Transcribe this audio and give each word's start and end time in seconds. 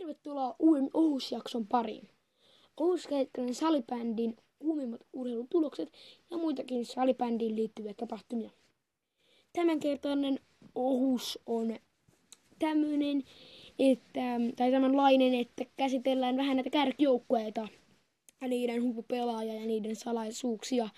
Tervetuloa 0.00 0.56
uuden 0.58 0.90
Ohusjakson 0.94 1.66
pariin. 1.66 2.08
Ohus 2.76 3.06
kehittänyt 3.06 3.56
salibändin 3.56 4.36
kuumimmat 4.58 5.00
urheilutulokset 5.12 5.92
ja 6.30 6.36
muitakin 6.36 6.86
salibändiin 6.86 7.56
liittyviä 7.56 7.94
tapahtumia. 7.94 8.50
Tämänkertainen 9.52 10.40
Ohus 10.74 11.38
on 11.46 11.76
tämmöinen, 12.58 13.24
että, 13.78 14.20
tai 14.56 14.70
tämänlainen, 14.70 15.34
että 15.34 15.64
käsitellään 15.76 16.36
vähän 16.36 16.56
näitä 16.56 16.70
kärkijoukkueita 16.70 17.68
niiden 18.48 18.82
huippupelaajia 18.82 19.54
ja 19.54 19.66
niiden 19.66 19.96
salaisuuksia. 19.96 20.88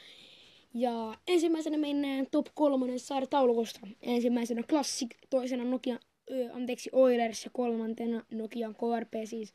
Ja 0.74 1.18
ensimmäisenä 1.28 1.78
mennään 1.78 2.26
top 2.30 2.46
kolmonen 2.54 2.98
taulukosta. 3.30 3.80
Ensimmäisenä 4.02 4.62
Classic, 4.62 5.10
toisena 5.30 5.64
Nokia 5.64 5.98
anteeksi, 6.52 6.90
Oilers 6.92 7.44
ja 7.44 7.50
kolmantena 7.54 8.24
Nokian 8.30 8.74
KRP 8.74 9.12
siis. 9.24 9.54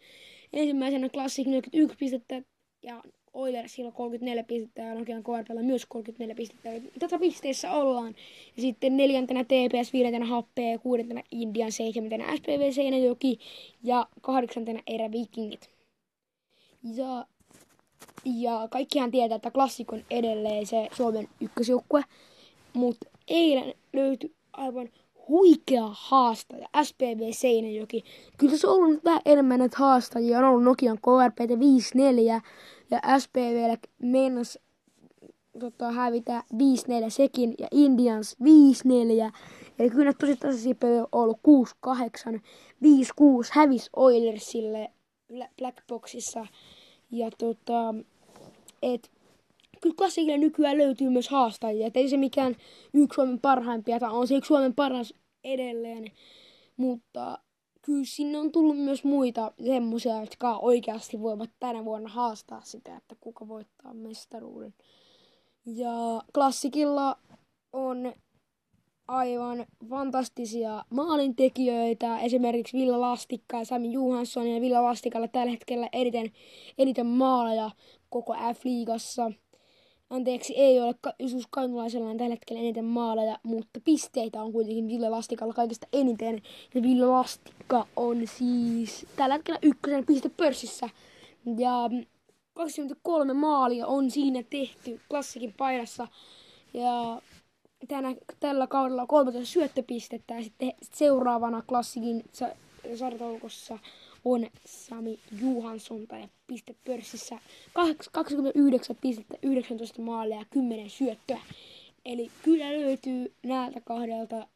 Ensimmäisenä 0.54 1.10
Classic 1.10 1.48
41 1.48 1.98
pistettä 1.98 2.42
ja 2.84 3.04
Oilersilla 3.34 3.92
34 3.92 4.44
pistettä 4.44 4.82
ja 4.82 4.94
Nokian 4.96 5.24
KRPllä 5.24 5.62
myös 5.62 5.86
34 5.86 6.36
pistettä. 6.36 6.70
Tätä 7.00 7.20
pisteissä 7.20 7.72
ollaan. 7.72 8.16
Ja 8.56 8.62
sitten 8.62 8.98
neljäntenä 8.98 9.44
TPS, 9.44 9.94
viidentenä 9.94 10.26
HP, 10.26 10.82
kuudentena 10.84 11.22
Indian, 11.32 11.72
seitsemäntenä 11.72 12.38
SPV 12.38 12.72
Seinäjoki 12.72 13.40
ja 13.84 14.08
kahdeksantena 14.22 14.80
Erä 14.88 15.12
Vikingit. 15.12 15.70
Ja, 16.96 17.26
ja 18.26 18.68
kaikkihan 18.72 19.12
tietää, 19.12 19.36
että 19.36 19.52
Classic 19.52 19.94
on 19.94 20.04
edelleen 20.12 20.66
se 20.66 20.88
Suomen 20.92 21.28
ykkösjoukkue, 21.42 22.04
mutta 22.74 23.10
eilen 23.28 23.74
löytyi 23.94 24.36
aivan 24.54 24.90
huikea 25.28 25.90
haastaja, 25.92 26.68
SPV 26.84 27.32
Seinäjoki. 27.32 28.04
Kyllä 28.38 28.58
se 28.58 28.68
on 28.68 28.74
ollut 28.74 29.06
vähän 29.06 29.22
enemmän 29.26 29.60
näitä 29.60 29.78
haastajia. 29.80 30.40
On 30.40 30.46
ollut 30.46 30.64
Nokian 30.64 30.98
KRP 30.98 31.40
5-4 32.38 32.42
ja 32.92 33.20
SPV 33.20 33.78
meinas 34.00 34.60
tota, 35.60 35.92
hävitä 35.92 36.44
5-4 36.54 36.58
sekin 37.08 37.56
ja 37.60 37.68
Indians 37.72 38.38
5-4. 39.30 39.32
Eli 39.80 39.90
kyllä 39.90 40.14
tosi 40.14 40.36
tasaisia 40.36 40.76
pelejä 40.76 41.02
on 41.02 41.08
ollut 41.12 41.40
6-8, 41.88 42.40
5-6 42.40 42.40
hävis 43.52 43.90
Oilersille 43.96 44.92
Blackboxissa. 45.58 46.48
Ja 47.12 47.30
tota, 47.38 47.96
et 48.82 49.12
kyllä 49.82 49.96
klassikille 49.98 50.38
nykyään 50.38 50.78
löytyy 50.78 51.10
myös 51.10 51.30
haastajia. 51.30 51.88
Et 51.88 51.98
ei 51.98 52.10
se 52.10 52.18
mikään 52.18 52.56
yksi 52.94 53.16
Suomen 53.16 53.40
parhaimpia, 53.40 54.00
tai 54.00 54.12
on 54.12 54.28
se 54.28 54.36
yksi 54.36 54.48
Suomen 54.48 54.76
paras 54.76 55.14
edelleen. 55.44 56.12
Mutta 56.78 57.40
kyllä 57.82 58.06
sinne 58.06 58.38
on 58.38 58.52
tullut 58.52 58.78
myös 58.78 59.04
muita 59.04 59.52
semmoisia, 59.66 60.20
jotka 60.20 60.58
oikeasti 60.58 61.22
voivat 61.22 61.50
tänä 61.60 61.86
vuonna 61.86 62.10
haastaa 62.10 62.62
sitä, 62.62 62.98
että 62.98 63.16
kuka 63.22 63.48
voittaa 63.48 63.94
mestaruuden. 63.94 64.74
Ja 65.66 66.22
klassikilla 66.34 67.18
on 67.74 68.14
aivan 69.08 69.66
fantastisia 69.90 70.86
maalintekijöitä, 70.90 72.20
esimerkiksi 72.20 72.78
Villa 72.78 73.02
Lastikka 73.02 73.58
ja 73.58 73.66
Sami 73.66 73.94
Johansson, 73.94 74.48
ja 74.48 74.62
Villa 74.62 74.84
Lastikalla 74.84 75.28
tällä 75.28 75.52
hetkellä 75.52 75.90
eniten, 75.92 76.32
eniten 76.78 77.06
maaleja 77.06 77.72
koko 78.10 78.34
F-liigassa– 78.34 79.32
Anteeksi, 80.10 80.54
ei 80.58 80.80
ole 80.80 80.96
Jusus 81.20 81.48
Kainulaisella 81.50 82.16
tällä 82.16 82.30
hetkellä 82.30 82.62
eniten 82.62 82.86
maaleja, 82.86 83.40
mutta 83.44 83.80
pisteitä 83.84 84.42
on 84.42 84.52
kuitenkin 84.52 84.88
Ville 84.88 85.10
Lastikalla 85.10 85.54
kaikista 85.54 85.88
eniten. 85.94 86.42
Ja 86.76 86.82
Ville 86.82 87.06
Lastikka 87.06 87.88
on 87.96 88.28
siis 88.28 89.06
tällä 89.16 89.36
hetkellä 89.36 89.60
ykkösen 89.62 90.06
pistepörssissä. 90.06 90.90
Ja 91.58 91.90
23 92.54 93.34
maalia 93.34 93.88
on 93.88 94.12
siinä 94.12 94.44
tehty 94.50 95.02
klassikin 95.10 95.54
paidassa. 95.58 96.08
Ja 96.74 97.22
tänä, 97.88 98.16
tällä 98.40 98.68
kaudella 98.68 99.02
on 99.02 99.08
13 99.08 99.54
syöttöpistettä 99.54 100.34
ja 100.34 100.44
sitten 100.44 100.74
seuraavana 100.94 101.62
klassikin 101.62 102.26
sarjataulukossa 102.96 103.80
on 104.34 104.48
Sami 104.66 105.20
Johansson 105.42 106.08
tai 106.08 106.28
pistepörssissä 106.48 107.40
29 108.12 108.96
pistettä, 109.02 109.38
19 109.42 110.02
maalia 110.02 110.38
ja 110.38 110.46
10 110.50 110.90
syöttöä. 110.90 111.40
Eli 112.06 112.32
kyllä 112.44 112.74
löytyy 112.74 113.34
näiltä 113.44 113.82
kahdelta 113.82 114.48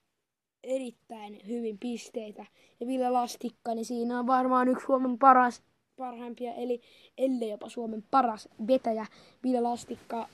erittäin 0.64 1.42
hyvin 1.48 1.78
pisteitä. 1.78 2.46
Ja 2.80 2.88
Ville 2.88 3.10
Lastikka, 3.10 3.76
niin 3.76 3.86
siinä 3.86 4.20
on 4.20 4.28
varmaan 4.28 4.68
yksi 4.68 4.86
Suomen 4.86 5.18
paras, 5.18 5.62
parhaimpia, 5.98 6.54
eli 6.54 6.82
ellei 7.18 7.50
jopa 7.50 7.70
Suomen 7.70 8.04
paras 8.12 8.50
vetäjä. 8.68 9.06
Ville 9.44 9.62
Lastikka 9.62 10.30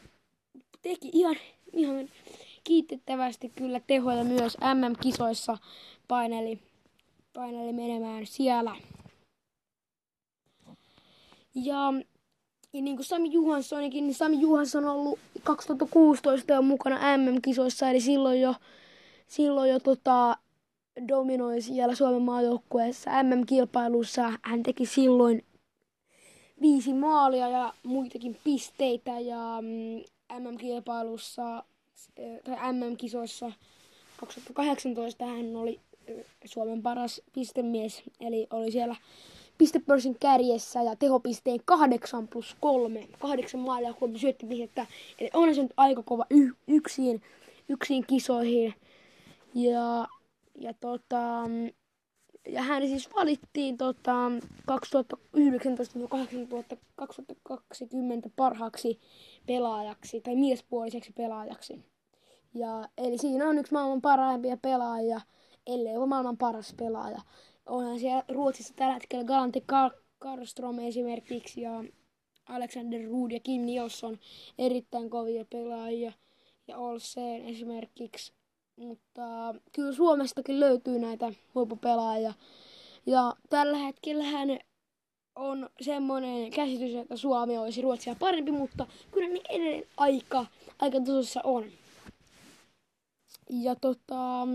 teki 0.82 1.10
ihan, 1.14 1.36
ihan 1.74 2.10
kiitettävästi 2.64 3.52
kyllä 3.56 3.80
tehoja 3.88 4.24
myös 4.24 4.58
MM-kisoissa 4.74 5.58
paineli, 6.08 6.60
paineli 7.34 7.74
menemään 7.74 8.26
siellä 8.26 8.76
ja, 11.64 11.94
ja 12.74 12.82
niin 12.82 12.96
kuin 12.96 13.06
Sami 13.06 13.32
Juhanssonikin, 13.32 14.08
niin 14.08 14.16
Sami 14.16 14.40
Juhansson 14.40 14.86
on 14.86 14.92
ollut 14.92 15.20
2016 15.44 16.54
jo 16.54 16.62
mukana 16.62 17.18
MM-kisoissa, 17.18 17.90
eli 17.90 18.02
silloin 18.02 18.42
jo, 18.42 18.56
silloin 19.28 19.70
jo 19.70 19.80
tota, 19.80 20.38
dominoi 21.08 21.62
siellä 21.62 21.96
Suomen 21.96 22.22
maajoukkueessa 22.22 23.24
MM-kilpailussa. 23.24 24.34
Hän 24.42 24.64
teki 24.64 24.86
silloin 24.86 25.44
viisi 26.62 26.94
maalia 26.94 27.50
ja 27.50 27.74
muitakin 27.84 28.38
pisteitä 28.44 29.20
ja 29.20 29.58
mm, 29.62 30.04
MM-kilpailussa 30.44 31.64
tai 32.44 32.74
MM-kisoissa 32.74 33.52
2018 34.18 35.26
hän 35.26 35.56
oli 35.56 35.80
Suomen 36.46 36.82
paras 36.82 37.22
pistemies, 37.34 38.04
eli 38.20 38.48
oli 38.50 38.72
siellä 38.72 38.96
pistepörssin 39.58 40.20
kärjessä 40.20 40.82
ja 40.82 40.96
tehopisteen 40.96 41.60
8 41.66 42.28
plus 42.28 42.56
3. 42.60 43.08
8 43.20 43.60
maalia 43.60 43.94
kolme 43.94 44.18
syöttöpistettä. 44.18 44.86
Eli 45.20 45.30
on 45.34 45.56
se 45.56 45.64
nyt 45.64 45.74
aika 45.78 46.04
kova 46.04 46.26
y- 46.30 46.54
yksin 47.70 48.06
kisoihin. 48.08 48.74
Ja, 49.54 50.08
ja, 50.56 50.74
tota, 50.74 51.44
ja 52.48 52.62
hän 52.62 52.88
siis 52.88 53.10
valittiin 53.16 53.78
tota, 53.78 54.32
2019-2020 54.72 54.74
parhaaksi 58.36 59.00
pelaajaksi 59.46 60.22
tai 60.22 60.36
miespuoliseksi 60.36 61.14
pelaajaksi. 61.14 61.86
Ja, 62.54 62.90
eli 62.98 63.18
siinä 63.18 63.50
on 63.50 63.58
yksi 63.58 63.74
maailman 63.74 64.02
parhaimpia 64.02 64.58
pelaajia, 64.58 65.22
ellei 65.68 65.98
ole 65.98 66.06
maailman 66.06 66.38
paras 66.38 66.74
pelaaja 66.78 67.22
onhan 67.68 68.00
siellä 68.00 68.24
Ruotsissa 68.30 68.74
tällä 68.74 68.94
hetkellä 68.94 69.24
Galante 69.24 69.62
Karlström 70.20 70.80
esimerkiksi 70.80 71.62
ja 71.62 71.84
Alexander 72.46 73.06
Ruud 73.06 73.32
ja 73.32 73.40
Kim 73.40 73.62
Nilsson 73.62 74.18
erittäin 74.58 75.10
kovia 75.10 75.46
pelaajia 75.50 76.12
ja 76.68 76.78
Olsen 76.78 77.46
esimerkiksi. 77.46 78.34
Mutta 78.76 79.56
kyllä 79.72 79.94
Suomestakin 79.94 80.60
löytyy 80.60 81.00
näitä 81.00 81.34
huippupelaajia. 81.56 82.34
Ja 83.06 83.34
tällä 83.50 83.78
hetkellä 83.78 84.24
hän 84.24 84.60
on 85.36 85.70
semmoinen 85.82 86.52
käsitys, 86.52 86.96
että 86.96 87.18
Suomi 87.18 87.58
olisi 87.58 87.82
Ruotsia 87.82 88.16
parempi, 88.20 88.52
mutta 88.52 88.88
kyllä 89.12 89.30
ne 89.30 89.42
edelleen 89.50 89.84
aika, 89.98 90.46
aika 90.80 91.00
tosissa 91.02 91.42
on. 91.44 91.66
Ja 93.50 93.76
tota, 93.76 94.48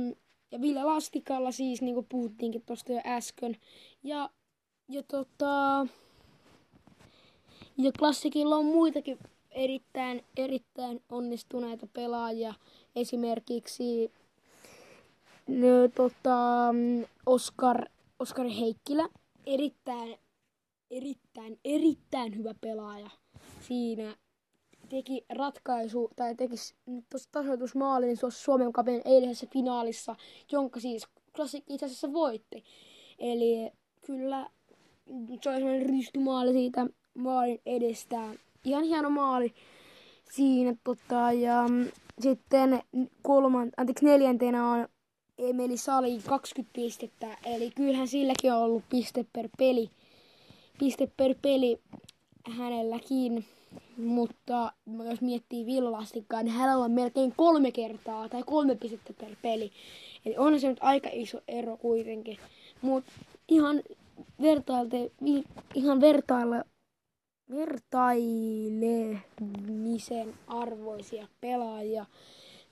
ja 0.53 0.61
Ville 0.61 0.85
Lastikalla 0.85 1.53
siis, 1.53 1.83
niin 1.83 1.95
kuin 1.95 2.07
puhuttiinkin 2.09 2.63
tuosta 2.67 2.93
jo 2.93 3.01
äsken. 3.07 3.57
Ja, 4.03 4.31
ja 4.89 5.03
tota... 5.03 5.87
Ja 7.79 7.93
klassikilla 7.99 8.57
on 8.57 8.65
muitakin 8.65 9.19
erittäin, 9.51 10.25
erittäin 10.37 11.03
onnistuneita 11.09 11.87
pelaajia. 11.87 12.55
Esimerkiksi 12.97 14.13
no, 15.47 15.89
tota, 15.95 16.69
Oskar, 17.27 17.85
Oskar 18.19 18.49
Heikkilä. 18.49 19.09
Erittäin, 19.47 20.19
erittäin, 20.91 21.59
erittäin 21.65 22.37
hyvä 22.37 22.55
pelaaja 22.61 23.11
siinä 23.61 24.17
teki 24.93 25.25
ratkaisu 25.29 26.11
tai 26.17 26.35
teki 26.35 26.55
tuossa 27.11 27.29
tasoitusmaalin 27.33 28.19
tuossa 28.19 28.45
Suomen 28.45 28.73
kapin 28.73 29.03
eilisessä 29.05 29.47
finaalissa, 29.53 30.17
jonka 30.53 30.81
siis 30.81 31.07
Classic 31.35 31.65
itse 31.69 31.87
asiassa 31.87 32.13
voitti. 32.13 32.65
Eli 33.19 33.71
kyllä 34.07 34.51
se 35.43 35.51
oli 35.51 35.59
sellainen 35.59 35.87
rystymaali 35.87 36.53
siitä 36.53 36.87
maalin 37.15 37.61
edestä. 37.67 38.21
Ihan 38.65 38.85
hieno 38.85 39.11
maali 39.11 39.55
siinä. 40.33 40.75
Tota, 40.85 41.33
ja 41.33 41.65
sitten 42.21 42.83
kolman, 43.23 43.71
anteeksi, 43.77 44.05
neljäntenä 44.05 44.71
on 44.71 44.89
Emeli 45.39 45.77
Salin 45.77 46.23
20 46.23 46.73
pistettä. 46.73 47.39
Eli 47.47 47.71
kyllähän 47.71 48.09
silläkin 48.09 48.53
on 48.53 48.59
ollut 48.59 48.85
piste 48.89 49.27
per 49.33 49.49
peli. 49.59 49.91
Piste 50.79 51.09
per 51.17 51.35
peli 51.43 51.81
hänelläkin. 52.51 53.45
Mutta 53.97 54.73
jos 55.11 55.21
miettii 55.21 55.67
Villalastikkaa, 55.67 56.43
niin 56.43 56.55
hänellä 56.55 56.85
on 56.85 56.91
melkein 56.91 57.35
kolme 57.37 57.73
kertaa 57.73 58.29
tai 58.29 58.43
kolme 58.43 58.75
pistettä 58.75 59.13
per 59.13 59.37
peli. 59.43 59.73
Eli 60.27 60.37
on 60.37 60.61
se 60.61 60.69
nyt 60.69 60.79
aika 60.81 61.09
iso 61.13 61.41
ero 61.49 61.77
kuitenkin. 61.77 62.39
Mutta 62.83 63.13
ihan 63.49 63.83
vertailte, 64.43 65.11
ihan 65.75 66.01
vertaille, 66.01 66.65
vertailemisen 67.51 70.35
arvoisia 70.47 71.29
pelaajia 71.41 72.07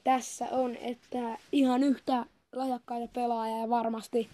tässä 0.04 0.48
on, 0.50 0.76
että 0.76 1.38
ihan 1.52 1.82
yhtä 1.82 2.26
lahjakkaita 2.52 3.12
pelaajia 3.12 3.58
ja 3.58 3.70
varmasti, 3.70 4.28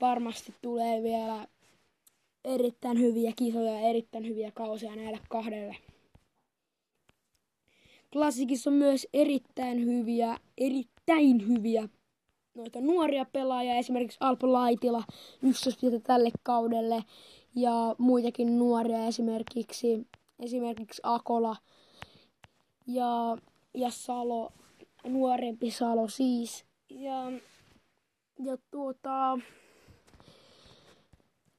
varmasti 0.00 0.54
tulee 0.62 1.02
vielä 1.02 1.46
erittäin 2.48 2.98
hyviä 2.98 3.32
kisoja 3.36 3.72
ja 3.72 3.88
erittäin 3.88 4.26
hyviä 4.26 4.50
kausia 4.50 4.96
näille 4.96 5.18
kahdelle. 5.28 5.76
Klassikissa 8.12 8.70
on 8.70 8.76
myös 8.76 9.06
erittäin 9.12 9.86
hyviä, 9.86 10.36
erittäin 10.58 11.48
hyviä 11.48 11.88
noita 12.54 12.80
nuoria 12.80 13.24
pelaajia, 13.32 13.74
esimerkiksi 13.74 14.18
Alpo 14.20 14.52
Laitila, 14.52 15.04
ykköspistä 15.42 16.00
tälle 16.00 16.30
kaudelle, 16.42 17.04
ja 17.54 17.94
muitakin 17.98 18.58
nuoria, 18.58 19.06
esimerkiksi, 19.06 20.06
esimerkiksi 20.40 21.00
Akola 21.04 21.56
ja, 22.86 23.38
ja 23.74 23.90
Salo, 23.90 24.52
nuorempi 25.04 25.70
Salo 25.70 26.08
siis. 26.08 26.64
Ja, 26.90 27.32
ja 28.38 28.58
tuota, 28.70 29.38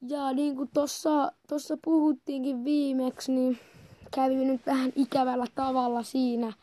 ja 0.01 0.33
niin 0.33 0.55
kuin 0.55 0.69
tuossa 0.73 1.31
tossa 1.47 1.77
puhuttiinkin 1.83 2.65
viimeksi, 2.65 3.31
niin 3.31 3.59
kävi 4.15 4.35
nyt 4.35 4.65
vähän 4.65 4.93
ikävällä 4.95 5.45
tavalla 5.55 6.03
siinä. 6.03 6.53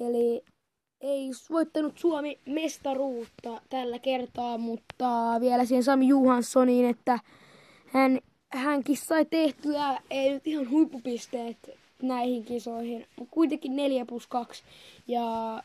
Eli 0.00 0.44
ei 1.00 1.30
voittanut 1.50 1.98
Suomi 1.98 2.38
mestaruutta 2.46 3.60
tällä 3.68 3.98
kertaa, 3.98 4.58
mutta 4.58 5.36
vielä 5.40 5.64
siihen 5.64 5.84
Sami 5.84 6.08
Johanssoniin, 6.08 6.86
että 6.86 7.18
hän, 7.86 8.18
hänkin 8.48 8.96
sai 8.96 9.24
tehtyä, 9.24 10.00
ei 10.10 10.30
nyt 10.32 10.46
ihan 10.46 10.70
huippupisteet 10.70 11.70
näihin 12.02 12.44
kisoihin, 12.44 13.06
mutta 13.16 13.34
kuitenkin 13.34 13.76
4 13.76 14.06
plus 14.06 14.26
2. 14.26 14.62
Ja 15.08 15.22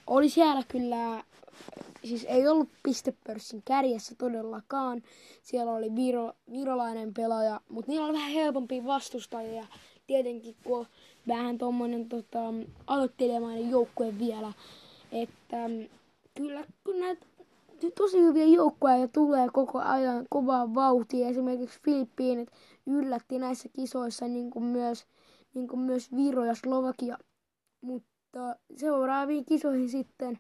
oli 0.08 0.30
siellä 0.30 0.64
kyllä, 0.68 1.24
siis 2.04 2.26
ei 2.30 2.48
ollut 2.48 2.70
pistepörssin 2.84 3.62
kärjessä 3.66 4.16
todellakaan. 4.18 5.04
Siellä 5.44 5.72
oli 5.72 5.96
viro, 5.96 6.34
virolainen 6.52 7.14
pelaaja, 7.14 7.62
mutta 7.70 7.92
niillä 7.92 8.06
oli 8.06 8.14
vähän 8.14 8.32
helpompi 8.32 8.86
vastustajia. 8.86 9.66
Tietenkin 10.08 10.56
kun 10.64 10.88
vähän 11.28 11.58
tuommoinen 11.58 12.10
tota, 12.10 12.40
aloittelemainen 12.88 13.70
joukkue 13.70 14.20
vielä. 14.20 14.54
Että 15.12 15.68
mm, 15.68 15.88
kyllä 16.38 16.66
kun 16.84 17.00
näitä 17.00 17.26
tosi 17.96 18.18
hyviä 18.18 18.46
joukkoja 18.46 19.08
tulee 19.08 19.48
koko 19.54 19.80
ajan 19.80 20.26
kovaa 20.30 20.76
vauhtia. 20.76 21.28
Esimerkiksi 21.28 21.80
Filippiinit 21.86 22.50
yllätti 22.86 23.40
näissä 23.40 23.70
kisoissa 23.70 24.28
niin 24.28 24.52
kuin 24.52 24.66
myös, 24.66 25.06
niin 25.54 25.68
kuin 25.68 25.80
myös 25.80 26.16
Viro 26.16 26.46
ja 26.46 26.56
Slovakia. 26.56 27.18
Mutta 27.82 28.56
seuraaviin 28.76 29.46
kisoihin 29.46 29.90
sitten 29.90 30.40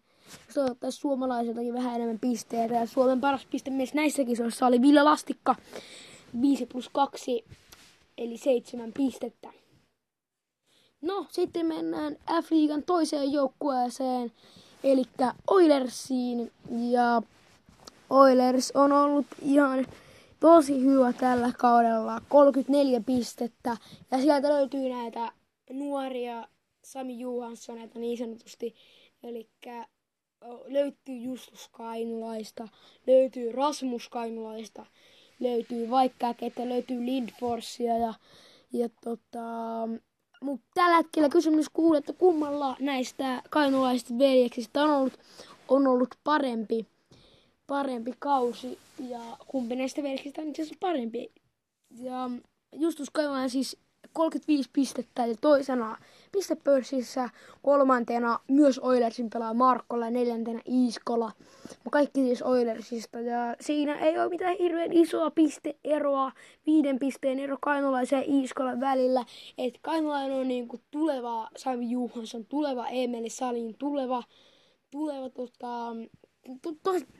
toivottavasti 0.54 1.01
suomalaisiltakin 1.01 1.74
vähän 1.74 1.95
enemmän 1.95 2.19
pisteitä. 2.19 2.74
Ja 2.74 2.86
Suomen 2.86 3.22
paras 3.22 3.48
mies 3.69 3.94
näissä 3.94 4.24
kisoissa 4.24 4.68
oli 4.68 4.81
Ville 4.81 5.04
Lastikka 5.04 5.56
5 6.42 6.66
plus 6.66 6.89
2 6.89 7.45
eli 8.18 8.38
7 8.38 8.94
pistettä. 8.94 9.50
No, 11.01 11.25
sitten 11.30 11.66
mennään 11.66 12.18
F-liigan 12.44 12.83
toiseen 12.86 13.31
joukkueeseen, 13.31 14.31
eli 14.83 15.04
Oilersiin. 15.48 16.51
Ja 16.69 17.21
Oilers 18.10 18.71
on 18.75 18.92
ollut 18.92 19.25
ihan 19.42 19.86
tosi 20.39 20.81
hyvä 20.81 21.13
tällä 21.13 21.51
kaudella, 21.57 22.21
34 22.30 23.01
pistettä. 23.06 23.78
Ja 24.12 24.21
sieltä 24.21 24.50
löytyy 24.50 24.89
näitä 24.89 25.31
nuoria 25.69 26.48
Sami 26.83 27.19
Johanssoneita 27.19 28.00
niin 28.00 28.18
sanotusti. 28.18 28.75
Eli 29.24 29.50
löytyy 30.66 31.16
Justus 31.16 31.70
Kainulaista, 31.72 32.68
löytyy 33.08 33.52
Rasmus 33.52 34.10
Kainulaista, 34.10 34.86
löytyy 35.40 35.90
vaikka 35.90 36.34
ketä 36.34 36.70
löytyy 36.70 37.06
Lindforsia 37.06 37.98
ja, 37.98 38.14
ja 38.74 38.90
tota, 39.04 39.40
mutta 40.42 40.66
tällä 40.74 40.96
hetkellä 40.96 41.30
kysymys 41.30 41.70
kuuluu, 41.70 41.96
että 41.96 42.14
kummalla 42.14 42.78
näistä 42.80 43.42
kainulaisista 43.50 44.18
veljeksistä 44.18 44.84
on 44.84 44.90
ollut, 44.90 45.20
on 45.68 45.88
ollut 45.88 46.16
parempi, 46.24 46.86
parempi 47.68 48.14
kausi 48.20 48.80
ja 49.10 49.20
kumpi 49.48 49.76
näistä 49.76 50.04
veljeksistä 50.04 50.42
on 50.42 50.48
itse 50.48 50.62
asiassa 50.62 50.78
parempi. 50.80 51.31
Ja 51.90 52.30
Justus 52.74 53.10
Kainulainen 53.10 53.50
siis 53.50 53.78
35 54.16 54.70
pistettä 54.74 55.26
ja 55.26 55.36
toisena 55.42 55.98
pistepörssissä, 56.32 57.30
kolmantena 57.62 58.40
myös 58.48 58.80
Oilersin 58.80 59.30
pelaa 59.30 59.54
Markkola 59.54 60.06
ja 60.06 60.12
neljäntenä 60.12 60.62
Iiskola. 60.72 61.32
Kaikki 61.92 62.22
siis 62.22 62.42
Oilersista 62.42 63.20
ja 63.20 63.56
siinä 63.62 64.00
ei 64.00 64.20
ole 64.20 64.30
mitään 64.30 64.56
hirveän 64.60 64.94
isoa 64.94 65.32
pisteeroa, 65.32 66.32
viiden 66.66 67.00
pisteen 67.00 67.40
ero 67.40 67.58
Kainolaisen 67.62 68.20
ja 68.20 68.26
Iiskolan 68.28 68.80
välillä. 68.80 69.26
Et 69.58 69.80
Kainolainen 69.82 70.38
on 70.38 70.48
niinku 70.48 70.80
tuleva 70.92 71.50
Sami 71.58 71.90
Juhansson, 71.90 72.46
tuleva 72.46 72.88
Emeli 72.88 73.30
Salin, 73.30 73.76
tuleva, 73.78 74.24
tuleva 74.92 75.30
tota, 75.30 75.96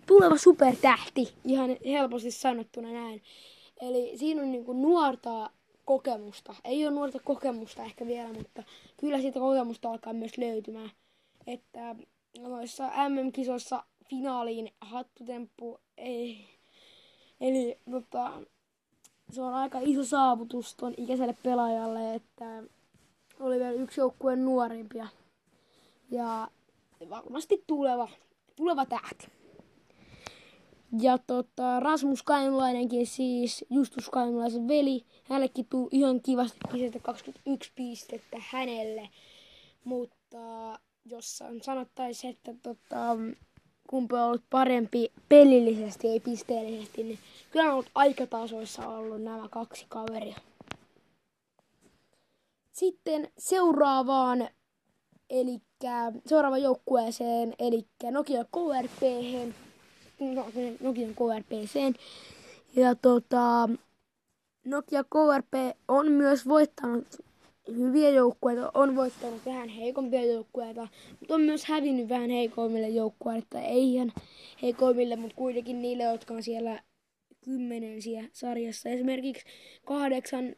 tuleva 0.08 0.38
supertähti, 0.38 1.34
ihan 1.46 1.78
helposti 1.86 2.32
sanottuna 2.32 2.92
näin. 2.92 3.22
Eli 3.82 4.18
siinä 4.18 4.42
on 4.42 4.52
niinku 4.52 4.74
nuorta 4.74 5.50
kokemusta. 5.86 6.56
Ei 6.64 6.88
ole 6.88 6.96
nuorta 6.96 7.20
kokemusta 7.20 7.84
ehkä 7.84 8.08
vielä, 8.08 8.34
mutta 8.34 8.64
kyllä 8.98 9.22
siitä 9.22 9.40
kokemusta 9.40 9.90
alkaa 9.90 10.14
myös 10.14 10.38
löytymään. 10.38 10.92
Että 11.48 11.96
noissa 12.40 12.92
MM-kisoissa 13.10 13.84
finaaliin 14.10 14.72
hattutemppu 14.82 15.80
ei. 15.98 16.46
Eli 17.42 17.80
tota, 17.92 18.32
se 19.32 19.42
on 19.42 19.54
aika 19.54 19.80
iso 19.82 20.04
saavutus 20.04 20.76
ton 20.76 20.94
ikäiselle 20.98 21.36
pelaajalle, 21.44 22.15
että 22.15 22.63
oli 23.39 23.60
vielä 23.60 23.72
yksi 23.72 24.01
joukkueen 24.01 24.46
nuorimpia. 24.46 25.08
Ja 26.12 26.48
varmasti 27.10 27.63
tuleva, 27.68 28.10
tuleva 28.56 28.86
tähti. 28.86 29.27
Ja 31.02 31.18
tota, 31.18 31.80
Rasmus 31.80 32.24
Kainulainenkin 32.24 33.08
siis, 33.08 33.66
Justus 33.70 34.10
Kainulaisen 34.10 34.68
veli, 34.68 35.06
hänellekin 35.24 35.66
tuli 35.70 35.90
ihan 35.92 36.22
kivasti 36.22 36.58
pistettä 36.72 37.00
21 37.00 37.72
pistettä 37.75 38.38
hänelle. 38.40 39.10
Mutta 39.84 40.80
jos 41.06 41.44
sanottaisiin, 41.62 42.34
että 42.34 42.54
tota, 42.64 43.18
kumpi 43.90 44.16
on 44.16 44.22
ollut 44.22 44.44
parempi 44.50 45.12
pelillisesti, 45.30 46.08
ei 46.08 46.20
pisteellisesti, 46.20 47.04
niin 47.04 47.20
kyllä 47.52 47.66
on 47.66 47.74
ollut 47.74 47.92
aikatasoissa 47.96 48.88
ollut 48.88 49.22
nämä 49.22 49.50
kaksi 49.50 49.86
kaveria. 49.90 50.38
Sitten 52.72 53.32
seuraavaan, 53.38 54.50
eli 55.30 55.62
seuraavaan 56.25 56.62
joukkueeseen, 56.62 57.54
eli 57.60 57.88
Nokia 58.12 58.44
KRP. 58.44 59.02
Nokian 60.79 61.15
KRPC. 61.15 62.00
Ja 62.75 62.96
tota, 62.96 63.70
Nokia 64.65 65.03
KRP 65.03 65.77
on 65.88 66.12
myös 66.12 66.48
voittanut 66.48 67.08
hyviä 67.67 68.10
joukkueita, 68.10 68.72
on 68.74 68.96
voittanut 68.96 69.46
vähän 69.46 69.70
heikompia 69.70 70.25
joukkueita, 70.25 70.88
mutta 71.20 71.36
on 71.36 71.41
myös 71.41 71.65
hävinnyt 71.65 72.10
vähän 72.10 72.29
heikoimmille 72.29 72.89
joukkueille, 72.89 73.46
ei 73.62 73.94
ihan 73.94 74.13
heikoimmille, 74.62 75.15
mutta 75.15 75.36
kuitenkin 75.36 75.82
niille, 75.82 76.03
jotka 76.03 76.34
on 76.34 76.44
siellä 76.44 76.79
kymmenen 77.46 78.01
siellä 78.01 78.29
sarjassa. 78.34 78.89
Esimerkiksi 78.89 79.46
kahdeksan 79.86 80.55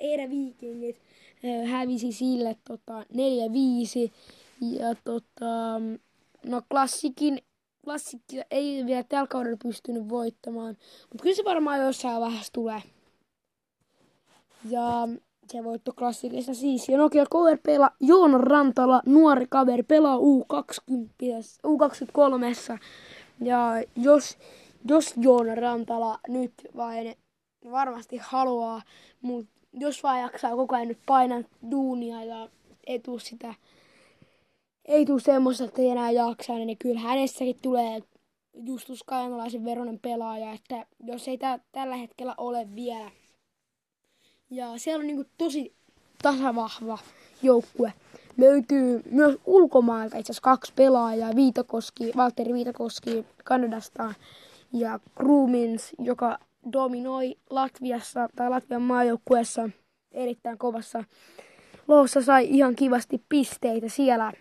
Eera 0.00 0.30
Vikingit 0.30 0.96
hävisi 1.70 2.12
sille 2.12 2.56
tota, 2.68 3.02
4-5 3.02 3.06
ja 4.60 4.94
tota, 5.04 5.80
no 6.46 6.62
klassikin 6.70 7.38
klassikkia 7.86 8.44
ei 8.50 8.86
vielä 8.86 9.02
tällä 9.02 9.26
kaudella 9.26 9.56
pystynyt 9.62 10.08
voittamaan, 10.08 10.76
mutta 11.10 11.22
kyllä 11.22 11.36
se 11.36 11.44
varmaan 11.44 11.80
jossain 11.80 12.20
vaiheessa 12.20 12.52
tulee. 12.52 12.82
Ja 14.70 15.08
se 15.52 15.64
voitto 15.64 15.92
klassikissa 15.92 16.54
siis. 16.54 16.88
Ja 16.88 16.98
Nokia 16.98 17.24
KRPllä 17.26 17.90
Joona 18.00 18.38
Rantala, 18.38 19.02
nuori 19.06 19.46
kaveri, 19.48 19.82
pelaa 19.82 20.18
U20, 20.18 20.92
U23. 21.66 22.78
Ja 23.40 23.82
jos, 23.96 24.38
jos 24.88 25.14
Joona 25.16 25.54
Rantala 25.54 26.18
nyt 26.28 26.52
vain 26.76 27.14
varmasti 27.70 28.16
haluaa, 28.22 28.82
mutta 29.22 29.52
jos 29.72 30.02
vaan 30.02 30.20
jaksaa 30.20 30.56
koko 30.56 30.76
ajan 30.76 30.88
nyt 30.88 30.98
painaa 31.06 31.42
duunia 31.70 32.24
ja 32.24 32.48
ei 32.86 32.98
tuu 32.98 33.18
sitä, 33.18 33.54
ei 34.86 35.06
tuu 35.06 35.18
semmoista, 35.18 35.64
että 35.64 35.82
ei 35.82 35.88
enää 35.88 36.10
jaksaa, 36.10 36.56
niin 36.58 36.78
kyllä 36.78 37.00
hänessäkin 37.00 37.56
tulee 37.62 38.02
Justus 38.64 39.02
Kajanalaisen 39.02 39.64
veronen 39.64 39.98
pelaaja, 39.98 40.52
että 40.52 40.86
jos 41.00 41.28
ei 41.28 41.38
tä- 41.38 41.58
tällä 41.72 41.96
hetkellä 41.96 42.34
ole 42.38 42.68
vielä. 42.74 43.10
Ja 44.50 44.72
siellä 44.76 45.00
on 45.00 45.06
niinku 45.06 45.24
tosi 45.38 45.74
tasavahva 46.22 46.98
joukkue. 47.42 47.92
Löytyy 48.38 49.02
myös 49.10 49.38
ulkomailta 49.46 50.18
itse 50.18 50.32
asiassa 50.32 50.42
kaksi 50.42 50.72
pelaajaa, 50.76 51.36
Viitakoski, 51.36 52.12
Valtteri 52.16 52.52
Viitakoski 52.52 53.24
Kanadasta 53.44 54.14
ja 54.72 55.00
Krumins, 55.14 55.92
joka 55.98 56.38
dominoi 56.72 57.36
Latviassa 57.50 58.28
tai 58.36 58.50
Latvian 58.50 58.82
maajoukkueessa 58.82 59.70
erittäin 60.12 60.58
kovassa 60.58 61.04
lohkossa 61.88 62.22
sai 62.22 62.46
ihan 62.50 62.76
kivasti 62.76 63.22
pisteitä 63.28 63.88
siellä. 63.88 64.32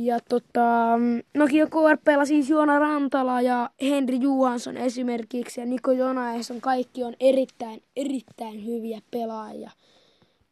Ja 0.00 0.18
tota, 0.28 0.98
no 1.34 1.46
KRPllä 1.46 2.24
siis 2.24 2.50
Joona 2.50 2.78
Rantala 2.78 3.40
ja 3.40 3.70
Henri 3.82 4.20
Johansson 4.20 4.76
esimerkiksi 4.76 5.60
ja 5.60 5.66
Niko 5.66 5.92
Jonaesson 5.92 6.60
kaikki 6.60 7.04
on 7.04 7.14
erittäin, 7.20 7.82
erittäin 7.96 8.66
hyviä 8.66 9.00
pelaajia. 9.10 9.70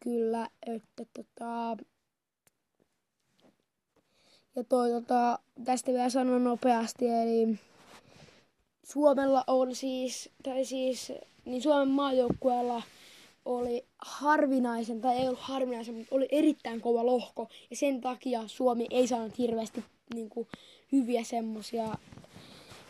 Kyllä, 0.01 0.49
että 0.67 1.05
tota... 1.13 1.77
Ja 4.57 4.65
toi 4.69 4.91
tota, 4.91 5.39
tästä 5.65 5.93
vielä 5.93 6.11
sanon 6.11 6.45
nopeasti, 6.45 7.09
eli 7.09 7.59
Suomella 8.85 9.45
on 9.47 9.75
siis, 9.75 10.31
tai 10.43 10.65
siis, 10.65 11.13
niin 11.45 11.63
Suomen 11.63 11.89
maajoukkueella 11.89 12.83
oli 13.47 13.85
harvinaisen, 13.99 15.01
tai 15.01 15.17
ei 15.17 15.27
ollut 15.27 15.41
harvinaisen, 15.41 15.95
mutta 15.95 16.15
oli 16.15 16.29
erittäin 16.31 16.81
kova 16.81 17.07
lohko. 17.07 17.49
Ja 17.71 17.77
sen 17.77 18.01
takia 18.01 18.43
Suomi 18.47 18.87
ei 18.91 19.07
saanut 19.07 19.39
hirveästi 19.39 19.85
niin 20.15 20.31
kuin, 20.31 20.49
hyviä 20.93 21.25
semmosia 21.25 21.87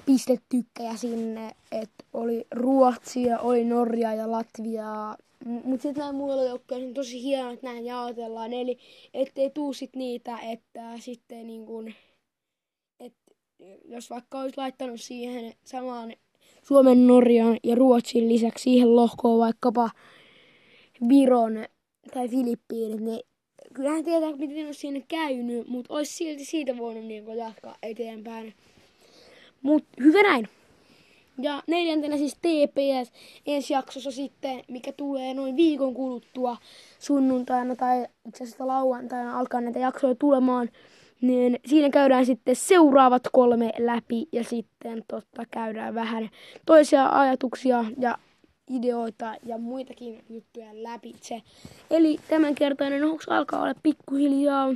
pistetykkäjä 0.06 0.96
sinne, 0.96 1.56
että 1.72 2.04
oli 2.14 2.46
Ruotsia, 2.50 3.38
oli 3.38 3.64
Norja 3.64 4.14
ja 4.14 4.30
Latvia. 4.30 5.16
Mutta 5.44 5.82
sitten 5.82 6.00
näin 6.02 6.14
muilla 6.14 6.42
joukkoilla 6.42 6.86
on 6.86 6.94
tosi 6.94 7.22
hienoa, 7.22 7.52
että 7.52 7.66
näin 7.66 7.84
jaotellaan. 7.86 8.52
Eli 8.52 8.78
ettei 9.14 9.50
tuu 9.50 9.72
sit 9.72 9.96
niitä, 9.96 10.38
että 10.38 10.98
sitten 10.98 11.46
niin 11.46 11.66
kun, 11.66 11.92
että 13.00 13.34
jos 13.84 14.10
vaikka 14.10 14.40
olisi 14.40 14.56
laittanut 14.56 15.00
siihen 15.00 15.54
samaan 15.64 16.12
Suomen, 16.62 17.06
Norjan 17.06 17.58
ja 17.64 17.74
Ruotsin 17.74 18.28
lisäksi 18.28 18.62
siihen 18.62 18.96
lohkoon 18.96 19.38
vaikkapa 19.38 19.90
Viron 21.08 21.64
tai 22.14 22.28
Filippiinit, 22.28 23.00
niin 23.00 23.20
kyllähän 23.74 24.04
tietää, 24.04 24.36
miten 24.36 24.66
olisi 24.66 24.80
siinä 24.80 25.00
käynyt, 25.08 25.68
mutta 25.68 25.94
olisi 25.94 26.12
silti 26.14 26.44
siitä 26.44 26.76
voinut 26.76 27.04
niin 27.04 27.36
jatkaa 27.36 27.76
eteenpäin. 27.82 28.54
Mutta 29.62 29.88
hyvä 30.00 30.22
näin. 30.22 30.48
Ja 31.42 31.62
neljäntenä 31.66 32.16
siis 32.16 32.34
TPS 32.34 33.12
ensi 33.46 33.72
jaksossa 33.72 34.10
sitten, 34.10 34.62
mikä 34.68 34.92
tulee 34.92 35.34
noin 35.34 35.56
viikon 35.56 35.94
kuluttua 35.94 36.56
sunnuntaina 36.98 37.76
tai 37.76 38.06
itse 38.28 38.44
asiassa 38.44 38.66
lauantaina 38.66 39.38
alkaa 39.38 39.60
näitä 39.60 39.78
jaksoja 39.78 40.14
tulemaan. 40.14 40.68
Niin 41.20 41.60
siinä 41.66 41.90
käydään 41.90 42.26
sitten 42.26 42.56
seuraavat 42.56 43.22
kolme 43.32 43.72
läpi 43.78 44.28
ja 44.32 44.44
sitten 44.44 45.04
totta 45.08 45.44
käydään 45.50 45.94
vähän 45.94 46.30
toisia 46.66 47.08
ajatuksia 47.08 47.84
ja 47.98 48.18
ideoita 48.70 49.34
ja 49.44 49.58
muitakin 49.58 50.24
juttuja 50.30 50.82
läpitse. 50.82 51.42
Eli 51.90 52.18
tämänkertainen 52.28 53.08
hoks 53.08 53.28
alkaa 53.28 53.62
olla 53.62 53.74
pikkuhiljaa, 53.82 54.74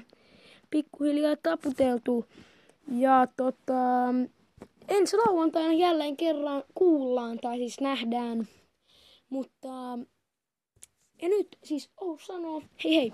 pikkuhiljaa 0.70 1.37
taputeltu. 1.42 2.25
Ja 2.97 3.26
tota, 3.37 4.09
ensi 4.88 5.16
lauantaina 5.16 5.73
jälleen 5.73 6.16
kerran 6.16 6.62
kuullaan 6.75 7.38
tai 7.38 7.56
siis 7.56 7.80
nähdään. 7.80 8.49
Mutta 9.30 9.99
ja 11.23 11.28
nyt 11.28 11.59
siis 11.64 11.90
oh 12.00 12.20
sanoo 12.20 12.62
hei 12.85 12.94
hei. 12.97 13.12